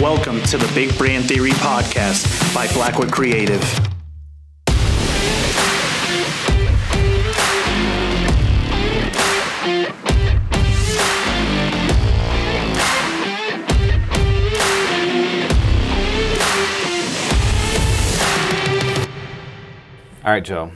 [0.00, 3.60] Welcome to the Big Brand Theory Podcast by Blackwood Creative.
[20.24, 20.70] All right, Joe.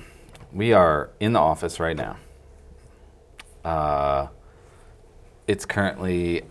[0.52, 2.16] We are in the office right now.
[3.64, 4.27] Uh,
[5.46, 6.43] it's currently,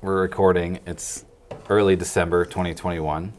[0.00, 1.26] we're recording, it's
[1.68, 3.32] early December 2021.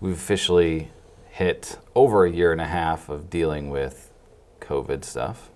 [0.00, 0.90] We've officially
[1.30, 4.12] hit over a year and a half of dealing with
[4.60, 5.50] COVID stuff.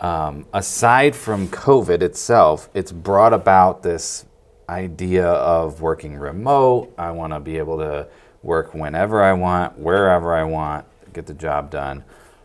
[0.00, 4.26] Um, aside from COVID itself, it's brought about this
[4.68, 6.92] idea of working remote.
[6.98, 8.08] I want to be able to
[8.42, 10.84] work whenever I want, wherever I want,
[11.14, 12.04] get the job done.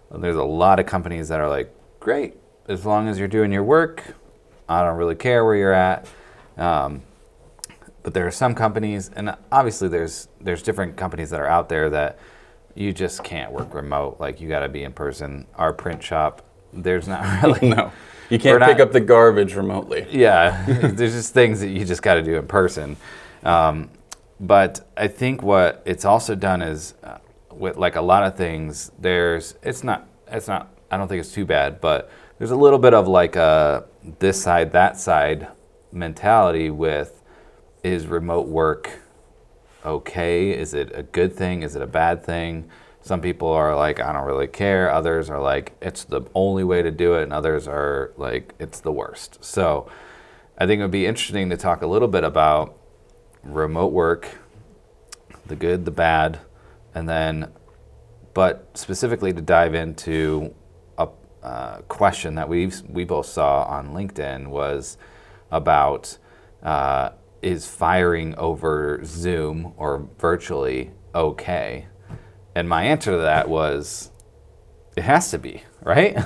[0.10, 2.38] There's a lot of companies that are like, great,
[2.70, 4.16] as long as you're doing your work,
[4.70, 6.08] I don't really care where you're at.
[6.58, 7.02] Um,
[8.04, 11.90] but there are some companies, and obviously there's there's different companies that are out there
[11.90, 12.18] that
[12.76, 14.18] you just can't work remote.
[14.20, 15.46] Like you got to be in person.
[15.56, 16.42] Our print shop,
[16.74, 17.92] there's not really no.
[18.30, 20.08] You can't We're pick not- up the garbage remotely.
[20.10, 22.96] yeah, there's just things that you just got to do in person.
[23.44, 23.90] Um,
[24.40, 27.18] but I think what it's also done is, uh,
[27.52, 31.34] with like a lot of things, there's it's not it's not I don't think it's
[31.34, 33.86] too bad, but there's a little bit of like a
[34.20, 35.50] this side that side
[35.92, 37.21] mentality with
[37.84, 39.02] is remote work
[39.86, 40.52] okay?
[40.52, 41.64] Is it a good thing?
[41.64, 42.70] Is it a bad thing?
[43.02, 44.92] Some people are like, I don't really care.
[44.92, 47.24] Others are like, it's the only way to do it.
[47.24, 49.44] And others are like, it's the worst.
[49.44, 49.90] So
[50.58, 52.78] I think it would be interesting to talk a little bit about
[53.44, 54.38] remote work,
[55.48, 56.40] the good, the bad,
[56.94, 57.52] and then,
[58.36, 60.54] but specifically to dive into
[61.00, 61.10] a
[61.42, 64.98] uh, question that we we both saw on LinkedIn was
[65.50, 66.20] about
[66.62, 67.10] uh,
[67.42, 71.88] is firing over Zoom or virtually okay?
[72.56, 74.12] And my answer to that was
[74.96, 76.18] it has to be, right?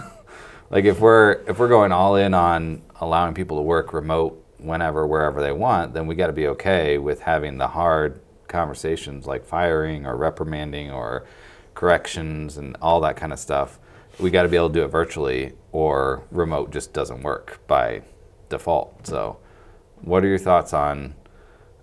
[0.69, 5.05] like if we're if we're going all in on allowing people to work remote whenever
[5.05, 9.45] wherever they want, then we got to be okay with having the hard conversations like
[9.45, 11.25] firing or reprimanding or
[11.73, 13.79] corrections and all that kind of stuff.
[14.19, 18.01] We got to be able to do it virtually or remote just doesn't work by
[18.49, 19.05] default.
[19.07, 19.37] So
[20.05, 21.15] what are your thoughts on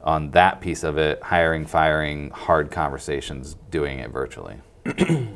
[0.01, 4.57] on that piece of it, hiring, firing, hard conversations, doing it virtually?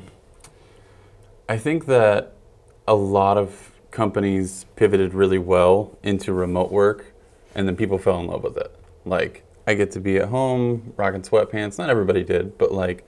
[1.49, 2.33] I think that
[2.89, 7.15] a lot of companies pivoted really well into remote work
[7.55, 8.75] and then people fell in love with it.
[9.05, 11.79] Like I get to be at home rocking sweatpants.
[11.79, 13.07] Not everybody did, but like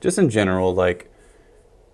[0.00, 1.10] just in general, like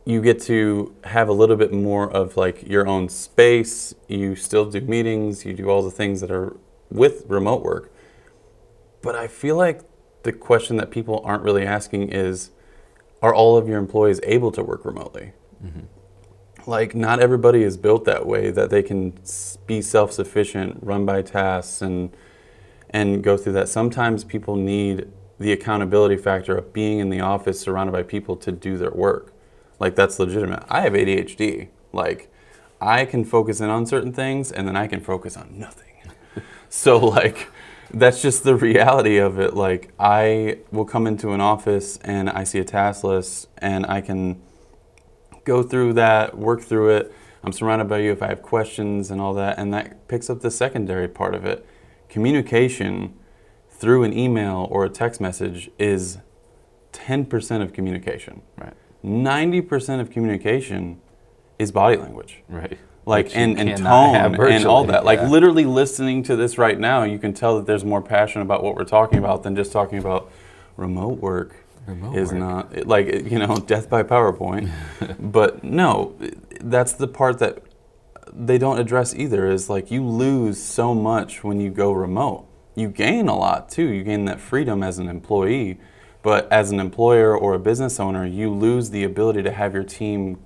[0.05, 3.95] you get to have a little bit more of like your own space.
[4.09, 6.57] You still do meetings, you do all the things that are
[6.91, 7.93] with remote work.
[9.03, 9.83] But I feel like
[10.23, 12.51] the question that people aren't really asking is
[13.23, 15.33] are all of your employees able to work remotely?
[15.65, 16.71] Mm-hmm.
[16.71, 19.15] Like, not everybody is built that way that they can
[19.67, 22.15] be self sufficient, run by tasks, and,
[22.91, 23.69] and go through that.
[23.69, 25.09] Sometimes people need
[25.39, 29.33] the accountability factor of being in the office surrounded by people to do their work.
[29.79, 30.65] Like, that's legitimate.
[30.69, 31.69] I have ADHD.
[31.93, 32.33] Like,
[32.81, 35.96] I can focus in on certain things and then I can focus on nothing.
[36.77, 37.49] So like
[37.93, 39.55] that's just the reality of it.
[39.55, 44.03] Like I will come into an office and I see a task list and I
[44.03, 44.43] can
[45.45, 47.15] go through that, work through it.
[47.43, 50.43] I'm surrounded by you if I have questions and all that and that picks up
[50.43, 51.67] the secondary part of it.
[52.11, 53.15] Communication
[53.71, 56.19] through an email or a text message is
[56.93, 58.43] 10% of communication.
[58.59, 58.75] Right.
[59.03, 61.01] 90% of communication
[61.59, 62.79] is body language Right.
[63.07, 65.05] Like and, and tone and all that.
[65.05, 65.29] Like yeah.
[65.29, 68.75] literally listening to this right now, you can tell that there's more passion about what
[68.75, 70.31] we're talking about than just talking about
[70.77, 71.65] remote work.
[71.87, 72.39] Remote is work.
[72.39, 74.71] not like you know death by PowerPoint,
[75.21, 76.17] but no,
[76.61, 77.63] that's the part that
[78.33, 79.49] they don't address either.
[79.49, 82.49] Is like you lose so much when you go remote.
[82.75, 83.87] You gain a lot too.
[83.87, 85.79] You gain that freedom as an employee,
[86.23, 89.85] but as an employer or a business owner, you lose the ability to have your
[89.85, 90.39] team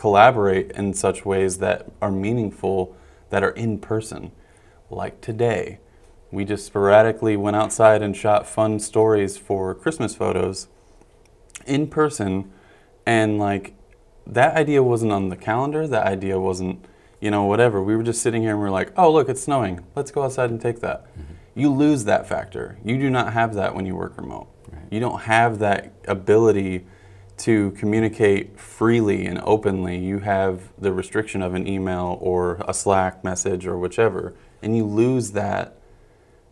[0.00, 2.96] collaborate in such ways that are meaningful,
[3.28, 4.32] that are in person.
[4.88, 5.78] Like today,
[6.30, 10.68] we just sporadically went outside and shot fun stories for Christmas photos
[11.66, 12.50] in person,
[13.04, 13.74] and like
[14.26, 16.82] that idea wasn't on the calendar, that idea wasn't,
[17.20, 17.82] you know, whatever.
[17.82, 19.84] We were just sitting here and we are like, oh, look, it's snowing.
[19.94, 21.04] Let's go outside and take that.
[21.12, 21.60] Mm-hmm.
[21.60, 22.78] You lose that factor.
[22.82, 24.48] You do not have that when you work remote.
[24.90, 26.86] You don't have that ability
[27.40, 29.98] to communicate freely and openly.
[29.98, 34.84] You have the restriction of an email or a Slack message or whichever, and you
[34.84, 35.76] lose that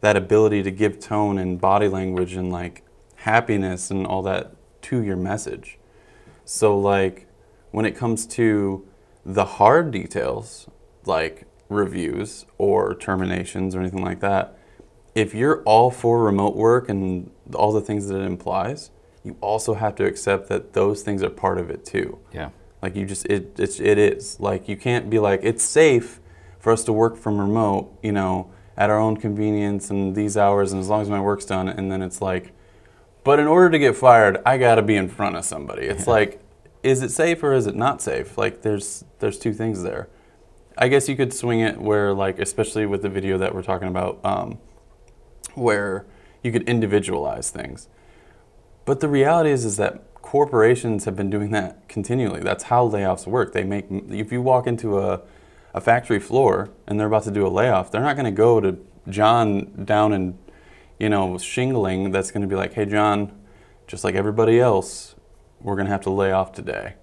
[0.00, 2.84] that ability to give tone and body language and like
[3.16, 4.52] happiness and all that
[4.82, 5.78] to your message.
[6.44, 7.26] So like
[7.72, 8.86] when it comes to
[9.26, 10.68] the hard details
[11.04, 14.56] like reviews or terminations or anything like that,
[15.14, 18.90] if you're all for remote work and all the things that it implies,
[19.24, 22.18] you also have to accept that those things are part of it too.
[22.32, 22.50] Yeah.
[22.82, 26.20] Like you just it it's, it is like you can't be like it's safe
[26.58, 30.72] for us to work from remote, you know, at our own convenience and these hours
[30.72, 32.52] and as long as my work's done and then it's like
[33.24, 35.86] but in order to get fired, I got to be in front of somebody.
[35.86, 36.12] It's Yeah.
[36.12, 36.40] like
[36.82, 38.38] is it safe or is it not safe?
[38.38, 40.08] Like there's there's two things there.
[40.80, 43.88] I guess you could swing it where like especially with the video that we're talking
[43.88, 44.58] about um,
[45.54, 46.06] where
[46.42, 47.88] you could individualize things.
[48.88, 52.40] But the reality is, is that corporations have been doing that continually.
[52.40, 53.52] That's how layoffs work.
[53.52, 55.20] They make if you walk into a,
[55.74, 58.60] a factory floor and they're about to do a layoff, they're not going to go
[58.60, 58.78] to
[59.10, 60.38] John down in,
[60.98, 62.12] you know, shingling.
[62.12, 63.38] That's going to be like, hey, John,
[63.86, 65.16] just like everybody else,
[65.60, 66.94] we're going to have to lay off today,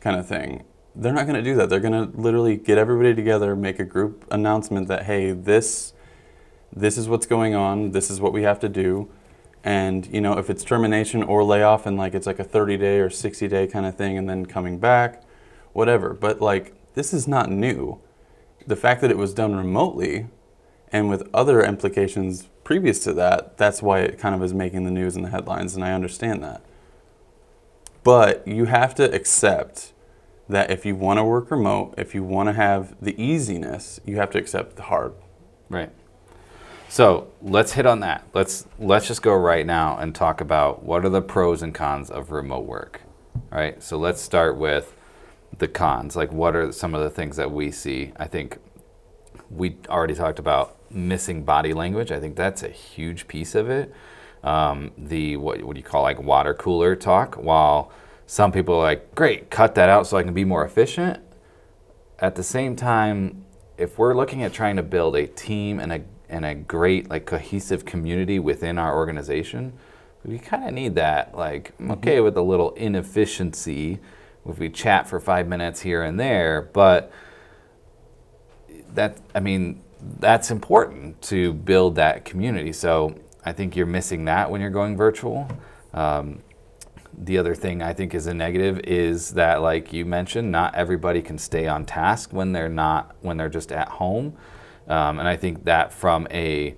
[0.00, 0.64] kind of thing.
[0.94, 1.70] They're not going to do that.
[1.70, 5.94] They're going to literally get everybody together, make a group announcement that, hey, this
[6.70, 9.10] this is what's going on, this is what we have to do.
[9.62, 13.00] And, you know, if it's termination or layoff and like it's like a 30 day
[13.00, 15.22] or 60 day kind of thing and then coming back,
[15.72, 16.14] whatever.
[16.14, 18.00] But like, this is not new.
[18.66, 20.26] The fact that it was done remotely
[20.92, 24.90] and with other implications previous to that, that's why it kind of is making the
[24.90, 26.62] news and the headlines, and I understand that.
[28.02, 29.92] But you have to accept
[30.48, 34.16] that if you want to work remote, if you want to have the easiness, you
[34.16, 35.14] have to accept the hard.
[35.68, 35.90] Right.
[36.90, 38.26] So let's hit on that.
[38.34, 42.10] Let's let's just go right now and talk about what are the pros and cons
[42.10, 43.02] of remote work.
[43.48, 43.80] Right.
[43.80, 44.92] So let's start with
[45.56, 46.16] the cons.
[46.16, 48.12] Like what are some of the things that we see?
[48.16, 48.58] I think
[49.50, 52.10] we already talked about missing body language.
[52.10, 53.94] I think that's a huge piece of it.
[54.42, 57.36] Um, the what what do you call like water cooler talk?
[57.36, 57.92] While
[58.26, 61.22] some people are like, great, cut that out so I can be more efficient.
[62.18, 63.44] At the same time,
[63.78, 67.26] if we're looking at trying to build a team and a and a great like
[67.26, 69.72] cohesive community within our organization,
[70.24, 71.36] we kind of need that.
[71.36, 73.98] Like, I'm okay with a little inefficiency
[74.48, 77.12] if we chat for five minutes here and there, but
[78.94, 79.82] that I mean
[80.18, 82.72] that's important to build that community.
[82.72, 85.48] So I think you're missing that when you're going virtual.
[85.92, 86.42] Um,
[87.16, 91.20] the other thing I think is a negative is that, like you mentioned, not everybody
[91.20, 94.36] can stay on task when they're not when they're just at home,
[94.90, 96.74] um, and I think that from a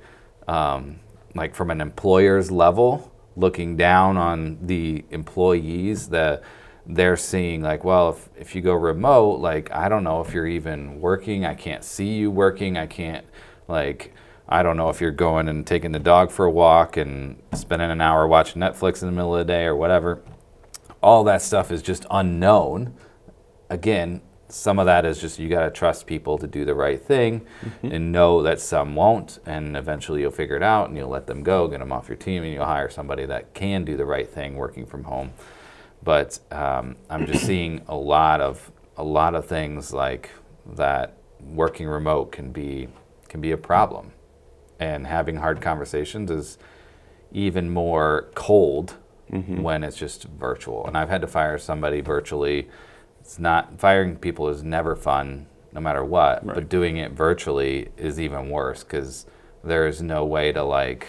[0.46, 1.00] um,
[1.34, 6.42] like from an employer's level, looking down on the employees, that
[6.84, 10.46] they're seeing like, well, if, if you go remote, like I don't know if you're
[10.46, 11.46] even working.
[11.46, 12.76] I can't see you working.
[12.76, 13.24] I can't
[13.66, 14.12] like
[14.46, 17.90] I don't know if you're going and taking the dog for a walk and spending
[17.90, 20.22] an hour watching Netflix in the middle of the day or whatever.
[21.02, 22.94] All that stuff is just unknown.
[23.70, 24.20] Again,
[24.52, 27.46] some of that is just you got to trust people to do the right thing
[27.82, 29.38] and know that some won't.
[29.46, 32.16] And eventually you'll figure it out and you'll let them go, get them off your
[32.16, 35.32] team, and you'll hire somebody that can do the right thing working from home.
[36.02, 40.30] But um, I'm just seeing a lot of a lot of things like
[40.74, 42.88] that working remote can be
[43.28, 44.12] can be a problem
[44.82, 46.58] and having hard conversations is
[47.30, 48.96] even more cold
[49.62, 50.86] when it's just virtual.
[50.86, 52.68] And I've had to fire somebody virtually.
[53.22, 56.44] It's not firing people is never fun, no matter what.
[56.44, 59.26] But doing it virtually is even worse because
[59.62, 61.06] there is no way to like,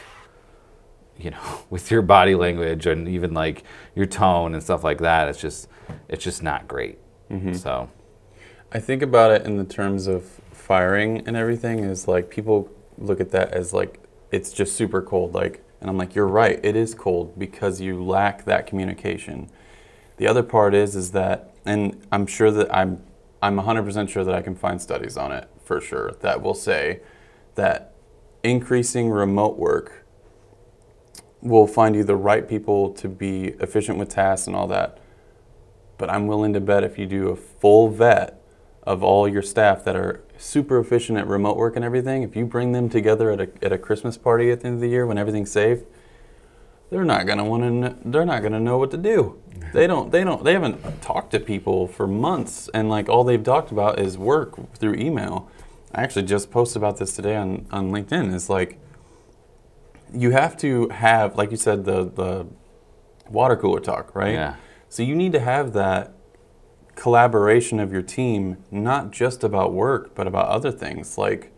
[1.17, 3.63] you know, with your body language and even like
[3.95, 5.27] your tone and stuff like that.
[5.27, 5.67] It's just,
[6.07, 6.99] it's just not great.
[7.31, 7.53] Mm-hmm.
[7.53, 7.89] So
[8.71, 13.19] I think about it in the terms of firing and everything is like people look
[13.19, 13.99] at that as like
[14.31, 18.03] it's just super cold like and I'm like you're right it is cold because you
[18.03, 19.49] lack that communication.
[20.17, 23.03] The other part is is that and I'm sure that I'm
[23.41, 27.01] I'm 100% sure that I can find studies on it for sure that will say
[27.55, 27.93] that
[28.41, 30.05] increasing remote work
[31.41, 34.97] will find you the right people to be efficient with tasks and all that.
[35.97, 38.41] But I'm willing to bet if you do a full vet
[38.83, 42.45] of all your staff that are super efficient at remote work and everything, if you
[42.45, 45.05] bring them together at a, at a Christmas party at the end of the year
[45.05, 45.79] when everything's safe,
[46.93, 48.09] they're not gonna want to.
[48.09, 49.41] They're not gonna know what to do.
[49.73, 50.11] They don't.
[50.11, 50.43] They don't.
[50.43, 54.75] They haven't talked to people for months, and like all they've talked about is work
[54.75, 55.49] through email.
[55.93, 58.33] I actually just posted about this today on on LinkedIn.
[58.33, 58.77] It's like
[60.13, 62.45] you have to have, like you said, the the
[63.27, 64.33] water cooler talk, right?
[64.33, 64.55] Yeah.
[64.89, 66.13] So you need to have that
[66.93, 71.17] collaboration of your team, not just about work, but about other things.
[71.17, 71.51] Like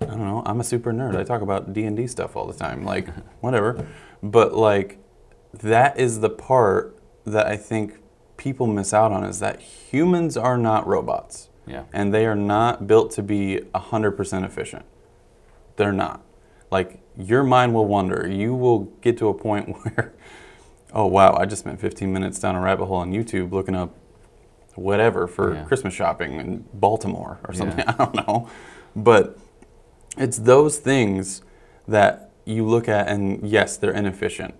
[0.00, 0.42] I don't know.
[0.46, 1.16] I'm a super nerd.
[1.16, 2.84] I talk about D and D stuff all the time.
[2.84, 3.08] Like
[3.40, 3.86] whatever,
[4.22, 4.98] but like
[5.52, 7.98] that is the part that I think
[8.36, 11.48] people miss out on is that humans are not robots.
[11.66, 11.84] Yeah.
[11.92, 14.84] And they are not built to be 100% efficient.
[15.76, 16.22] They're not.
[16.70, 18.26] Like your mind will wander.
[18.28, 20.14] You will get to a point where
[20.92, 23.94] oh wow, I just spent 15 minutes down a rabbit hole on YouTube looking up
[24.76, 25.64] whatever for Yeah.
[25.64, 27.78] Christmas shopping in Baltimore or something.
[27.80, 27.94] Yeah.
[27.98, 28.48] I don't know.
[28.96, 29.38] But
[30.16, 31.42] it's those things
[31.86, 34.54] that you look at and yes, they're inefficient.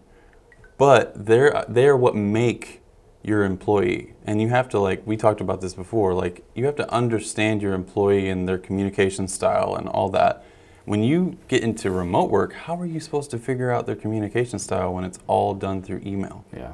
[0.79, 2.81] But they're they're what make
[3.23, 4.15] your employee.
[4.25, 7.63] And you have to like we talked about this before, like you have to understand
[7.63, 10.45] your employee and their communication style and all that.
[10.87, 14.59] When you get into remote work, how are you supposed to figure out their communication
[14.59, 16.45] style when it's all done through email?
[16.57, 16.73] Yeah,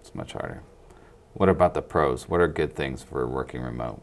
[0.00, 0.62] it's much harder.
[1.32, 2.28] What about the pros?
[2.28, 4.02] What are good things for working remote?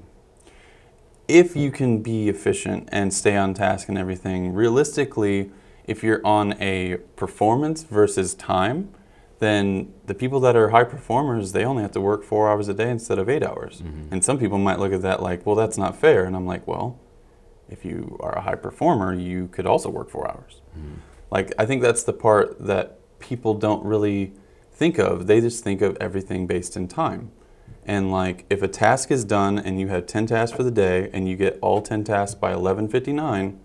[1.34, 5.50] If you can be efficient and stay on task and everything, realistically,
[5.86, 8.94] if you're on a performance versus time,
[9.40, 12.74] then the people that are high performers, they only have to work four hours a
[12.74, 13.82] day instead of eight hours.
[13.82, 14.14] Mm-hmm.
[14.14, 16.24] And some people might look at that like, well, that's not fair.
[16.24, 17.00] And I'm like, well,
[17.68, 20.62] if you are a high performer, you could also work four hours.
[20.78, 20.94] Mm-hmm.
[21.32, 24.34] Like, I think that's the part that people don't really
[24.72, 25.26] think of.
[25.26, 27.32] They just think of everything based in time.
[27.86, 31.10] And like, if a task is done and you have 10 tasks for the day
[31.14, 33.58] and you get all 10 tasks by 11:59,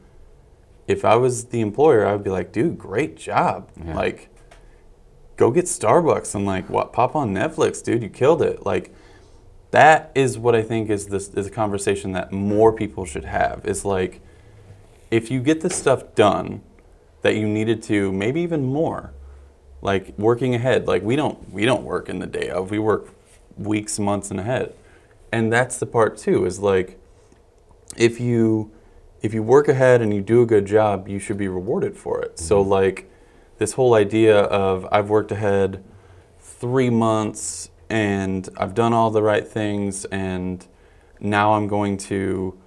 [0.87, 3.71] if I was the employer, I would be like, dude, great job.
[3.77, 3.95] Yeah.
[3.95, 4.31] Like,
[5.37, 6.93] go get Starbucks and like, what?
[6.93, 8.03] Pop on Netflix, dude.
[8.03, 8.67] You killed it.
[8.67, 8.93] Like,
[9.71, 13.65] that is what I think is this is a conversation that more people should have.
[13.67, 14.21] Is like,
[15.11, 16.63] if you get the stuff done
[17.23, 19.13] that you needed to, maybe even more,
[19.83, 20.87] like working ahead.
[20.87, 22.71] Like we don't we don't work in the day of.
[22.71, 23.15] We work
[23.59, 24.75] weeks, months, and ahead.
[25.33, 26.45] And that's the part too.
[26.47, 26.99] Is like,
[27.97, 28.71] if you
[29.21, 32.21] if you work ahead and you do a good job, you should be rewarded for
[32.23, 32.39] it.
[32.39, 32.71] So mm-hmm.
[32.71, 33.11] like,
[33.59, 35.85] this whole idea of I've worked ahead
[36.39, 40.67] three months and I've done all the right things and
[41.21, 42.59] now I'm going to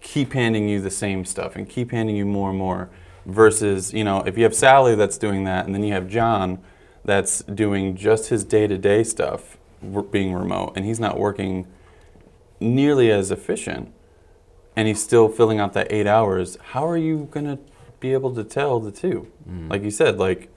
[0.00, 2.90] keep handing you the same stuff and keep handing you more and more
[3.26, 6.62] versus you know if you have Sally that's doing that and then you have John
[7.04, 9.57] that's doing just his day-to-day stuff
[10.10, 11.66] being remote and he's not working
[12.60, 13.92] nearly as efficient
[14.74, 17.58] and he's still filling out that 8 hours how are you going to
[18.00, 19.30] be able to tell the two?
[19.48, 19.68] Mm-hmm.
[19.68, 20.50] Like you said like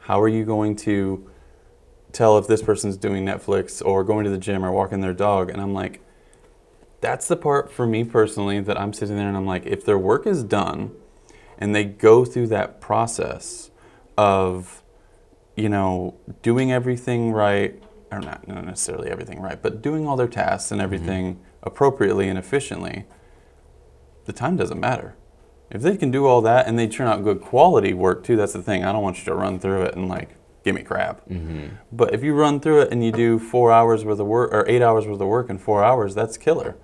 [0.00, 1.28] how are you going to
[2.12, 5.50] tell if this person's doing Netflix or going to the gym or walking their dog?
[5.50, 6.00] And I'm like
[7.02, 9.98] that's the part for me personally that I'm sitting there and I'm like, if their
[9.98, 10.92] work is done
[11.58, 13.70] and they go through that process
[14.16, 14.82] of,
[15.56, 17.82] you know, doing everything right,
[18.12, 20.84] or not, not necessarily everything right, but doing all their tasks and mm-hmm.
[20.84, 23.04] everything appropriately and efficiently,
[24.24, 25.16] the time doesn't matter.
[25.70, 28.52] If they can do all that and they turn out good quality work too, that's
[28.52, 28.84] the thing.
[28.84, 31.26] I don't want you to run through it and like give me crap.
[31.28, 31.76] Mm-hmm.
[31.90, 34.68] But if you run through it and you do four hours worth of work or
[34.68, 36.76] eight hours worth of work in four hours, that's killer.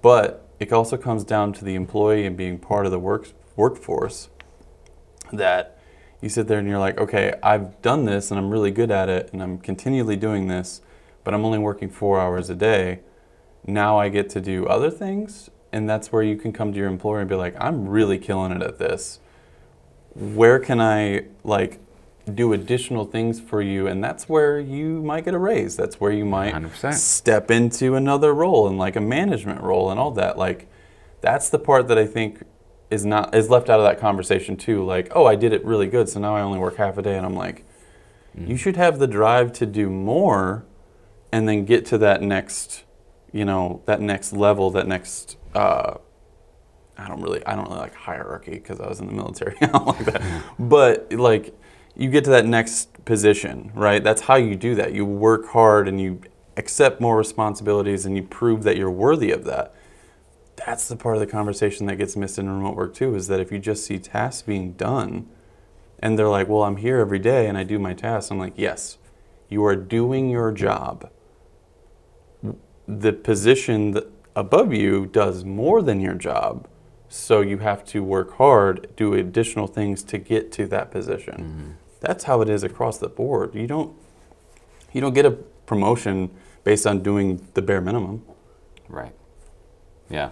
[0.00, 4.28] But it also comes down to the employee and being part of the work workforce.
[5.32, 5.79] That
[6.20, 9.08] you sit there and you're like, okay, I've done this and I'm really good at
[9.08, 10.82] it and I'm continually doing this,
[11.24, 13.00] but I'm only working four hours a day.
[13.66, 16.88] Now I get to do other things, and that's where you can come to your
[16.88, 19.20] employer and be like, I'm really killing it at this.
[20.14, 21.78] Where can I like
[22.34, 23.86] do additional things for you?
[23.86, 25.76] And that's where you might get a raise.
[25.76, 26.94] That's where you might 100%.
[26.94, 30.36] step into another role and like a management role and all that.
[30.36, 30.68] Like
[31.20, 32.42] that's the part that I think
[32.90, 34.84] is not is left out of that conversation too.
[34.84, 37.16] Like, oh, I did it really good, so now I only work half a day,
[37.16, 37.64] and I'm like,
[38.36, 40.64] you should have the drive to do more,
[41.32, 42.84] and then get to that next,
[43.32, 45.36] you know, that next level, that next.
[45.54, 45.94] Uh,
[46.98, 49.56] I don't really, I don't really like hierarchy because I was in the military.
[49.62, 50.44] I don't like that.
[50.58, 51.58] But like,
[51.96, 54.04] you get to that next position, right?
[54.04, 54.92] That's how you do that.
[54.92, 56.20] You work hard and you
[56.56, 59.74] accept more responsibilities and you prove that you're worthy of that.
[60.66, 63.14] That's the part of the conversation that gets missed in remote work too.
[63.14, 65.28] Is that if you just see tasks being done,
[65.98, 68.54] and they're like, "Well, I'm here every day and I do my tasks," I'm like,
[68.56, 68.98] "Yes,
[69.48, 71.10] you are doing your job."
[72.98, 73.98] the position
[74.34, 76.66] above you does more than your job.
[77.08, 81.34] So you have to work hard, do additional things to get to that position.
[81.34, 81.70] Mm-hmm.
[82.00, 83.54] That's how it is across the board.
[83.54, 83.94] You don't
[84.92, 86.30] you don't get a promotion
[86.64, 88.24] based on doing the bare minimum.
[88.88, 89.14] Right.
[90.08, 90.30] Yeah.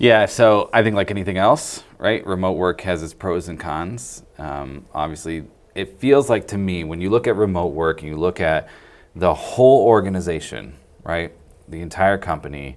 [0.00, 2.24] Yeah, so I think like anything else, right?
[2.24, 4.22] Remote work has its pros and cons.
[4.38, 8.16] Um, obviously, it feels like to me when you look at remote work and you
[8.16, 8.68] look at
[9.16, 11.32] the whole organization, right?
[11.66, 12.76] The entire company,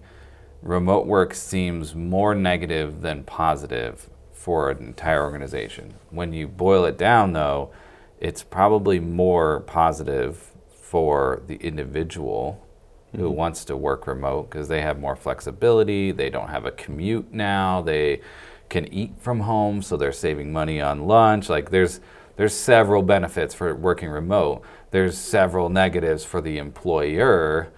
[0.64, 5.94] remote work seems more negative than positive for an entire organization.
[6.10, 7.72] When you boil it down, though,
[8.20, 12.66] it's probably more positive for the individual
[13.16, 13.36] who mm-hmm.
[13.36, 16.12] wants to work remote because they have more flexibility.
[16.12, 17.82] They don't have a commute now.
[17.82, 18.22] They
[18.70, 21.50] can eat from home, so they're saving money on lunch.
[21.50, 22.00] Like there's
[22.38, 24.64] there's several benefits for working remote.
[24.92, 27.72] There's several negatives for the employer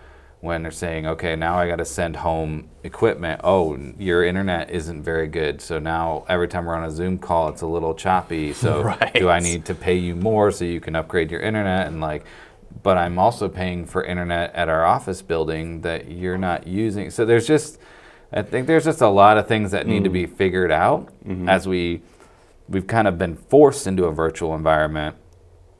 [0.44, 3.40] when they're saying, okay, now I got to send home equipment.
[3.46, 5.62] Oh, your internet isn't very good.
[5.62, 8.52] So now every time we're on a Zoom call, it's a little choppy.
[8.52, 9.14] So Right.
[9.14, 11.88] do I need to pay you more so you can upgrade your internet?
[11.88, 12.26] And like,
[12.82, 17.10] but I'm also paying for internet at our office building that you're not using.
[17.12, 17.80] So there's just,
[18.32, 20.36] I think there's just a lot of things that need to be mm-hmm.
[20.36, 21.48] figured out mm-hmm.
[21.48, 22.02] as we,
[22.68, 25.16] we've kind of been forced into a virtual environment.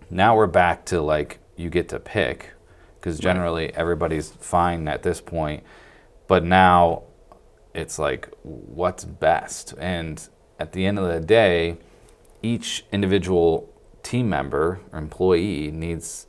[0.10, 2.52] Now we're back to like, you get to pick
[3.00, 5.64] because generally everybody's fine at this point.
[6.28, 7.04] But now
[7.74, 9.74] it's like, what's best?
[9.78, 10.26] And
[10.60, 11.78] at the end of the day,
[12.42, 13.70] each individual
[14.04, 16.28] team member or employee needs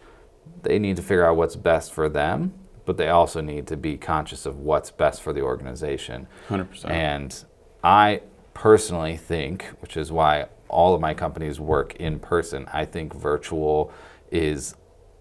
[0.63, 2.55] they need to figure out what's best for them,
[2.87, 6.27] but they also need to be conscious of what's best for the organization.
[6.49, 6.91] 100%.
[6.91, 7.45] And
[7.83, 8.23] I
[8.55, 13.93] personally think, which is why all of my companies work in person, I think virtual
[14.31, 14.75] is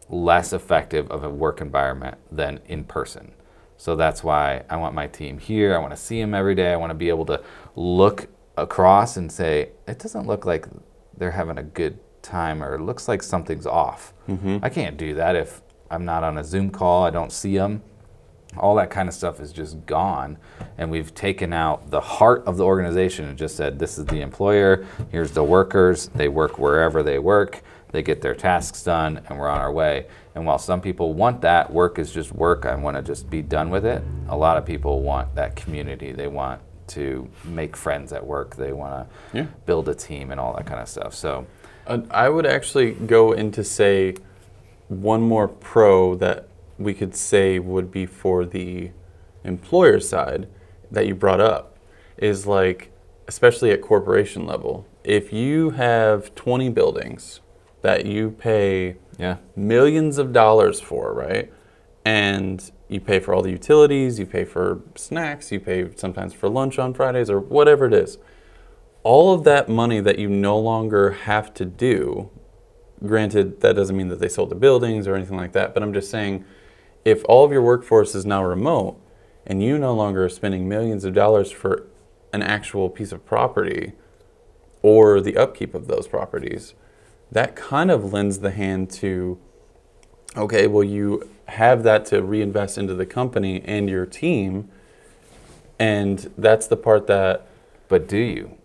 [0.10, 3.34] less effective of a work environment than in person.
[3.78, 5.76] So that's why I want my team here.
[5.76, 6.72] I want to see them every day.
[6.72, 7.42] I want to be able to
[7.76, 10.68] look across and say, it doesn't look like
[11.18, 14.14] they're having a good time or it looks like something's off.
[14.28, 14.58] Mm-hmm.
[14.64, 15.62] I can't do that if
[15.92, 17.84] I'm not on a Zoom call, I don't see them
[18.58, 20.38] all that kind of stuff is just gone
[20.78, 24.22] and we've taken out the heart of the organization and just said this is the
[24.22, 29.38] employer here's the workers they work wherever they work they get their tasks done and
[29.40, 30.08] we're on our way.
[30.34, 33.42] And while some people want that work is just work i want to just be
[33.42, 36.12] done with it a lot of people want that community.
[36.12, 39.46] They want to make friends at work they want to Yeah.
[39.66, 41.14] build a team and all that kind of stuff.
[41.16, 41.46] So
[41.86, 44.16] Uh, I would actually go into say
[44.88, 48.92] one more pro that we could say would be for the
[49.44, 50.48] employer side
[50.92, 51.78] that you brought up
[52.18, 52.92] is like,
[53.28, 57.42] especially at corporation level, if you have 20 buildings
[57.82, 61.52] that you pay yeah millions of dollars for, right?
[62.06, 66.50] And you pay for all the utilities, you pay for snacks, you pay sometimes for
[66.50, 68.18] lunch on Fridays or whatever it is.
[69.04, 72.30] All of that money that you no longer have to do,
[73.06, 75.94] granted, that doesn't mean that they sold the buildings or anything like that, but I'm
[75.94, 76.46] just saying
[77.04, 78.98] if all of your workforce is now remote
[79.46, 81.86] and you no longer are spending millions of dollars for
[82.32, 83.94] an actual piece of property
[84.82, 86.74] or the upkeep of those properties,
[87.32, 89.38] that kind of lends the hand to
[90.36, 94.70] okay, well, you have that to reinvest into the company and your team.
[95.80, 97.48] And that's the part that,
[97.88, 98.58] But do you?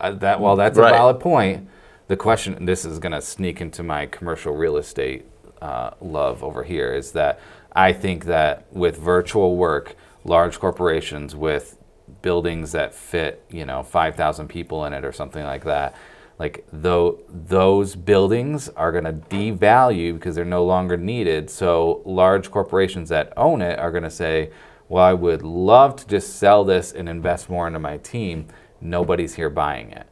[0.00, 0.90] Uh, that while that's Right.
[0.90, 1.68] a valid point,
[2.08, 5.26] the question this is going to sneak into my commercial real estate
[5.62, 7.40] uh, love over here is that
[7.74, 11.78] I think that with virtual work, large corporations with
[12.22, 15.94] buildings that fit, you know, 5,000 people in it or something like that,
[16.38, 21.48] like though those buildings are going to devalue because they're no longer needed.
[21.48, 24.50] So large corporations that own it are going to say,
[24.88, 28.48] "Well, I would love to just sell this and invest more into my team.
[28.80, 30.06] Nobody's here buying it."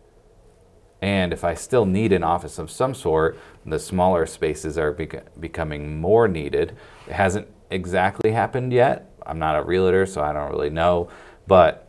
[1.02, 5.38] And if I still need an office of some sort, the smaller spaces are bec-
[5.40, 6.76] becoming more needed.
[7.08, 9.10] It hasn't exactly happened yet.
[9.26, 11.08] I'm not a realtor, so I don't really know.
[11.48, 11.88] But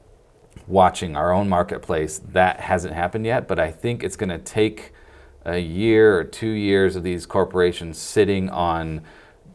[0.68, 3.48] watching our own marketplace, that hasn't happened yet.
[3.48, 4.94] But I think it's going to take
[5.46, 9.02] a year or two years of these corporations sitting on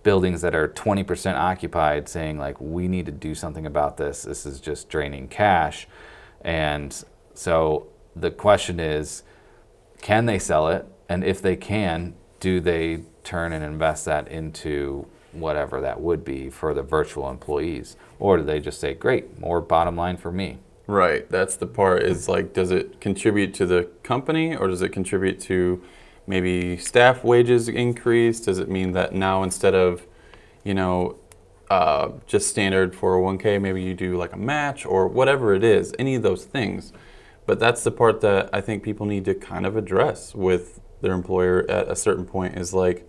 [0.03, 4.23] buildings that are 20% occupied saying, like, we need to do something about this.
[4.23, 5.89] This is just draining cash.
[6.43, 9.23] And so the question is,
[10.01, 10.87] can they sell it?
[11.09, 16.51] And if they can, do they turn and invest that into whatever that would be
[16.51, 17.97] for the virtual employees?
[18.19, 20.59] Or do they just say, great, more bottom line for me?
[20.89, 24.89] right, that's the part is like, does it contribute to the company or does it
[24.89, 25.81] contribute to
[26.27, 28.41] maybe staff wages increase?
[28.41, 30.07] Does it mean that now instead of,
[30.65, 31.17] you know,
[31.71, 36.15] uh, just standard 401k, maybe you do like a match or whatever it is, any
[36.15, 36.93] of those things.
[37.47, 41.13] But that's the part that I think people need to kind of address with their
[41.13, 43.09] employer at a certain point is like,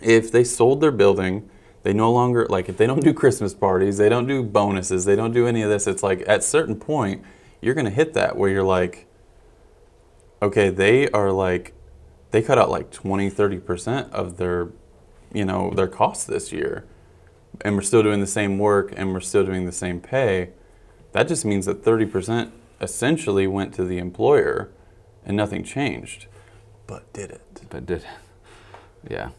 [0.00, 1.48] if they sold their building,
[1.82, 5.16] they no longer like if they don't do Christmas parties, they don't do bonuses, they
[5.16, 5.86] don't do any of this.
[5.86, 7.22] It's like at certain point,
[7.60, 9.06] you're gonna hit that where you're like,
[10.42, 11.74] okay, they are like,
[12.30, 14.68] they cut out like 20, 30 percent of their,
[15.32, 16.84] you know, their costs this year,
[17.62, 20.50] and we're still doing the same work and we're still doing the same pay.
[21.12, 24.70] that just means that 30% essentially went to the employer
[25.26, 26.26] and nothing changed.
[26.86, 27.62] But did it?
[27.68, 28.04] But did,
[29.08, 29.30] yeah.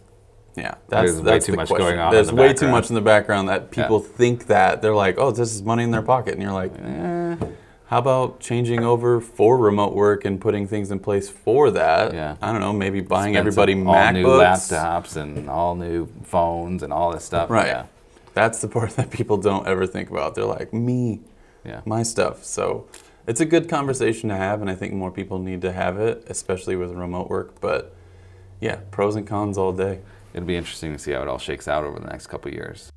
[0.56, 1.88] Yeah, There's that's, way that's too the much question.
[1.88, 4.82] going on in There's the way too much in the background that people think that
[4.82, 7.38] they're like, oh, this is money in their pocket, and you're like, eh.
[7.88, 12.14] How about changing over for remote work and putting things in place for that?
[12.14, 12.36] Yeah.
[12.42, 14.14] I don't know, maybe buying Expensive, everybody all MacBooks.
[14.14, 17.50] new laptops and all new phones and all this stuff.
[17.50, 17.68] Right.
[17.68, 17.86] Yeah.
[18.34, 20.36] That's the part that people don't ever think about.
[20.36, 21.22] They're like, me,
[21.64, 21.82] Yeah.
[21.86, 22.44] my stuff.
[22.44, 22.88] So
[23.28, 26.24] it's a good conversation to have, and I think more people need to have it,
[26.28, 27.60] especially with remote work.
[27.62, 27.94] But
[28.60, 30.00] yeah, pros and cons all day.
[30.34, 32.56] It'll be interesting to see how it all shakes out over the next couple of
[32.56, 32.91] years.